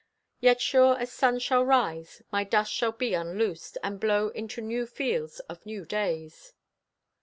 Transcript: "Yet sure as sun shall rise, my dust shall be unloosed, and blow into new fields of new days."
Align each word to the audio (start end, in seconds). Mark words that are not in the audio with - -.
"Yet 0.39 0.59
sure 0.61 0.97
as 0.97 1.11
sun 1.11 1.37
shall 1.37 1.63
rise, 1.63 2.23
my 2.31 2.43
dust 2.43 2.73
shall 2.73 2.91
be 2.91 3.13
unloosed, 3.13 3.77
and 3.83 3.99
blow 3.99 4.29
into 4.29 4.59
new 4.59 4.87
fields 4.87 5.41
of 5.41 5.63
new 5.63 5.85
days." 5.85 6.53